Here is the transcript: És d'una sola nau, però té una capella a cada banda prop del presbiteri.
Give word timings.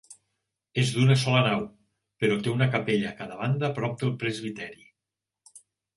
És 0.83 0.93
d'una 0.93 1.17
sola 1.23 1.41
nau, 1.47 1.59
però 2.25 2.37
té 2.47 2.53
una 2.55 2.69
capella 2.77 3.11
a 3.11 3.15
cada 3.21 3.37
banda 3.43 3.73
prop 3.79 3.97
del 4.05 4.15
presbiteri. 4.25 4.91